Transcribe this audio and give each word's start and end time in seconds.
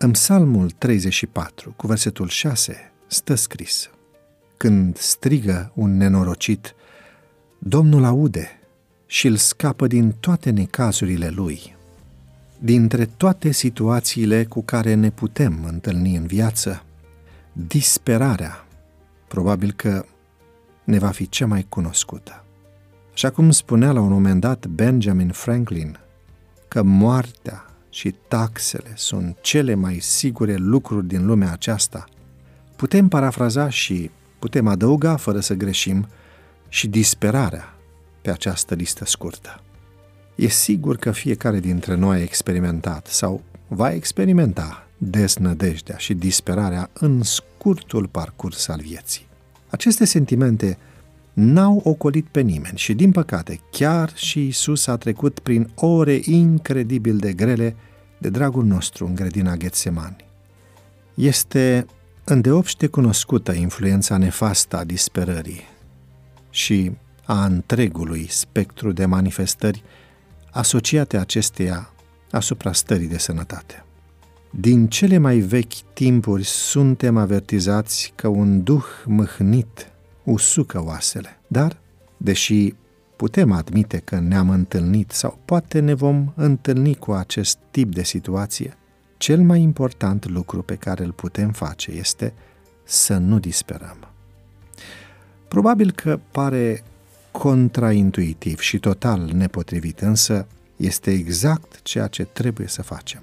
În 0.00 0.10
Psalmul 0.10 0.70
34, 0.70 1.74
cu 1.76 1.86
versetul 1.86 2.28
6, 2.28 2.92
stă 3.06 3.34
scris 3.34 3.90
Când 4.56 4.96
strigă 4.96 5.72
un 5.74 5.96
nenorocit, 5.96 6.74
Domnul 7.58 8.04
aude 8.04 8.48
și 9.06 9.26
îl 9.26 9.36
scapă 9.36 9.86
din 9.86 10.14
toate 10.20 10.50
necazurile 10.50 11.28
lui. 11.28 11.76
Dintre 12.58 13.06
toate 13.16 13.50
situațiile 13.50 14.44
cu 14.44 14.62
care 14.62 14.94
ne 14.94 15.10
putem 15.10 15.64
întâlni 15.66 16.16
în 16.16 16.26
viață, 16.26 16.82
disperarea 17.52 18.66
probabil 19.28 19.72
că 19.72 20.04
ne 20.84 20.98
va 20.98 21.10
fi 21.10 21.28
cea 21.28 21.46
mai 21.46 21.66
cunoscută. 21.68 22.44
Așa 23.12 23.30
cum 23.30 23.50
spunea 23.50 23.92
la 23.92 24.00
un 24.00 24.10
moment 24.12 24.40
dat 24.40 24.66
Benjamin 24.66 25.30
Franklin, 25.30 25.98
că 26.68 26.82
moartea 26.82 27.67
și 27.90 28.14
taxele 28.28 28.92
sunt 28.94 29.36
cele 29.40 29.74
mai 29.74 29.98
sigure 30.00 30.54
lucruri 30.54 31.06
din 31.06 31.26
lumea 31.26 31.52
aceasta, 31.52 32.04
putem 32.76 33.08
parafraza 33.08 33.68
și 33.68 34.10
putem 34.38 34.66
adăuga, 34.66 35.16
fără 35.16 35.40
să 35.40 35.54
greșim, 35.54 36.08
și 36.68 36.88
disperarea 36.88 37.74
pe 38.22 38.30
această 38.30 38.74
listă 38.74 39.04
scurtă. 39.04 39.62
E 40.34 40.48
sigur 40.48 40.96
că 40.96 41.10
fiecare 41.10 41.60
dintre 41.60 41.94
noi 41.94 42.18
a 42.18 42.22
experimentat 42.22 43.06
sau 43.06 43.42
va 43.68 43.92
experimenta 43.92 44.86
desnădejdea 44.98 45.96
și 45.96 46.14
disperarea 46.14 46.90
în 46.92 47.22
scurtul 47.22 48.06
parcurs 48.06 48.68
al 48.68 48.80
vieții. 48.80 49.26
Aceste 49.68 50.04
sentimente 50.04 50.78
n-au 51.38 51.80
ocolit 51.84 52.26
pe 52.26 52.40
nimeni 52.40 52.78
și, 52.78 52.94
din 52.94 53.12
păcate, 53.12 53.60
chiar 53.70 54.12
și 54.14 54.46
Isus 54.46 54.86
a 54.86 54.96
trecut 54.96 55.38
prin 55.38 55.70
ore 55.74 56.20
incredibil 56.22 57.16
de 57.16 57.32
grele 57.32 57.76
de 58.18 58.28
dragul 58.28 58.64
nostru 58.64 59.06
în 59.06 59.14
grădina 59.14 59.56
Ghetsemani. 59.56 60.24
Este 61.14 61.86
îndeopște 62.24 62.86
cunoscută 62.86 63.52
influența 63.52 64.16
nefastă 64.16 64.76
a 64.76 64.84
disperării 64.84 65.60
și 66.50 66.92
a 67.24 67.44
întregului 67.44 68.26
spectru 68.28 68.92
de 68.92 69.06
manifestări 69.06 69.82
asociate 70.50 71.16
acesteia 71.16 71.92
asupra 72.30 72.72
stării 72.72 73.08
de 73.08 73.18
sănătate. 73.18 73.84
Din 74.50 74.88
cele 74.88 75.18
mai 75.18 75.38
vechi 75.38 75.92
timpuri 75.92 76.44
suntem 76.44 77.16
avertizați 77.16 78.12
că 78.14 78.28
un 78.28 78.62
duh 78.62 78.84
mâhnit 79.04 79.92
usucă 80.30 80.82
oasele, 80.84 81.40
dar, 81.46 81.76
deși 82.16 82.74
putem 83.16 83.52
admite 83.52 83.98
că 83.98 84.18
ne-am 84.18 84.50
întâlnit 84.50 85.10
sau 85.10 85.38
poate 85.44 85.80
ne 85.80 85.94
vom 85.94 86.32
întâlni 86.34 86.94
cu 86.94 87.12
acest 87.12 87.58
tip 87.70 87.94
de 87.94 88.02
situație, 88.02 88.76
cel 89.16 89.40
mai 89.40 89.60
important 89.60 90.28
lucru 90.28 90.62
pe 90.62 90.74
care 90.74 91.04
îl 91.04 91.12
putem 91.12 91.50
face 91.50 91.90
este 91.90 92.32
să 92.84 93.16
nu 93.16 93.38
disperăm. 93.38 93.96
Probabil 95.48 95.90
că 95.90 96.20
pare 96.30 96.82
contraintuitiv 97.30 98.58
și 98.58 98.78
total 98.78 99.30
nepotrivit, 99.34 100.00
însă 100.00 100.46
este 100.76 101.10
exact 101.10 101.82
ceea 101.82 102.06
ce 102.06 102.24
trebuie 102.24 102.66
să 102.68 102.82
facem. 102.82 103.20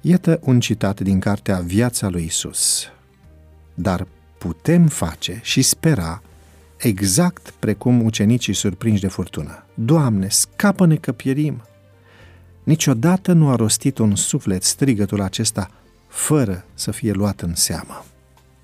Iată 0.00 0.40
un 0.42 0.60
citat 0.60 1.00
din 1.00 1.20
cartea 1.20 1.58
Viața 1.58 2.08
lui 2.08 2.24
Isus. 2.24 2.86
Dar 3.74 4.06
putem 4.38 4.86
face 4.86 5.40
și 5.42 5.62
spera 5.62 6.22
exact 6.76 7.50
precum 7.58 8.04
ucenicii 8.04 8.54
surprinși 8.54 9.00
de 9.00 9.08
furtună. 9.08 9.64
Doamne, 9.74 10.28
scapă-ne 10.28 10.96
că 10.96 11.12
pierim! 11.12 11.62
Niciodată 12.64 13.32
nu 13.32 13.48
a 13.48 13.54
rostit 13.54 13.98
un 13.98 14.16
suflet 14.16 14.62
strigătul 14.62 15.20
acesta 15.20 15.70
fără 16.08 16.64
să 16.74 16.90
fie 16.90 17.12
luat 17.12 17.40
în 17.40 17.54
seamă. 17.54 18.04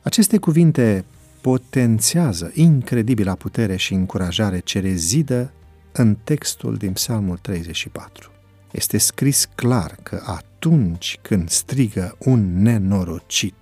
Aceste 0.02 0.38
cuvinte 0.38 1.04
potențează 1.40 2.50
incredibila 2.54 3.34
putere 3.34 3.76
și 3.76 3.94
încurajare 3.94 4.58
ce 4.58 4.80
rezidă 4.80 5.52
în 5.92 6.16
textul 6.24 6.76
din 6.76 6.92
Psalmul 6.92 7.36
34. 7.36 8.30
Este 8.70 8.98
scris 8.98 9.48
clar 9.54 9.96
că 10.02 10.22
atunci 10.26 11.18
când 11.22 11.48
strigă 11.48 12.16
un 12.18 12.62
nenorocit, 12.62 13.54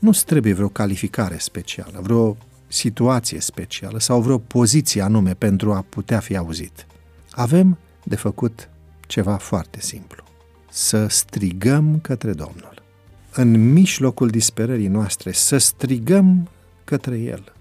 nu 0.00 0.10
trebuie 0.10 0.52
vreo 0.52 0.68
calificare 0.68 1.38
specială, 1.38 2.00
vreo 2.02 2.36
situație 2.66 3.40
specială 3.40 3.98
sau 3.98 4.20
vreo 4.20 4.38
poziție 4.38 5.02
anume 5.02 5.34
pentru 5.34 5.72
a 5.72 5.84
putea 5.88 6.18
fi 6.20 6.36
auzit. 6.36 6.86
Avem 7.30 7.78
de 8.04 8.16
făcut 8.16 8.68
ceva 9.06 9.36
foarte 9.36 9.80
simplu. 9.80 10.24
Să 10.70 11.06
strigăm 11.06 11.98
către 12.00 12.32
Domnul. 12.32 12.82
În 13.34 13.72
mijlocul 13.72 14.28
disperării 14.28 14.86
noastre, 14.86 15.32
să 15.32 15.58
strigăm 15.58 16.48
către 16.84 17.18
El. 17.18 17.52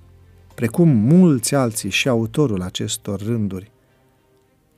Precum 0.56 0.89
mulți 0.89 1.56
alții 1.56 1.89
și 1.89 2.07
autorul 2.07 2.61
acestor 2.61 3.21
rânduri 3.21 3.71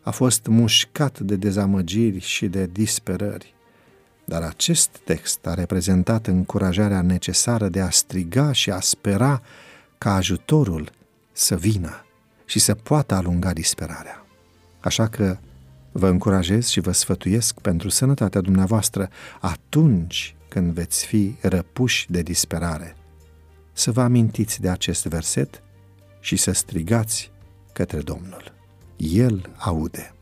a 0.01 0.11
fost 0.11 0.47
mușcat 0.47 1.19
de 1.19 1.35
dezamăgiri 1.35 2.19
și 2.19 2.47
de 2.47 2.69
disperări. 2.71 3.53
Dar 4.31 4.41
acest 4.41 4.89
text 5.03 5.45
a 5.45 5.53
reprezentat 5.53 6.27
încurajarea 6.27 7.01
necesară 7.01 7.69
de 7.69 7.81
a 7.81 7.89
striga 7.89 8.51
și 8.51 8.69
a 8.69 8.79
spera 8.79 9.41
ca 9.97 10.13
ajutorul 10.15 10.91
să 11.31 11.55
vină 11.55 12.05
și 12.45 12.59
să 12.59 12.75
poată 12.75 13.13
alunga 13.15 13.53
disperarea. 13.53 14.25
Așa 14.79 15.07
că 15.07 15.37
vă 15.91 16.07
încurajez 16.07 16.67
și 16.67 16.79
vă 16.79 16.91
sfătuiesc 16.91 17.59
pentru 17.59 17.89
sănătatea 17.89 18.41
dumneavoastră 18.41 19.09
atunci 19.39 20.35
când 20.47 20.73
veți 20.73 21.05
fi 21.05 21.35
răpuși 21.41 22.11
de 22.11 22.21
disperare. 22.21 22.95
Să 23.73 23.91
vă 23.91 24.01
amintiți 24.01 24.61
de 24.61 24.69
acest 24.69 25.05
verset 25.05 25.61
și 26.19 26.35
să 26.35 26.51
strigați 26.51 27.31
către 27.73 27.99
Domnul. 27.99 28.53
El 28.97 29.49
aude. 29.57 30.13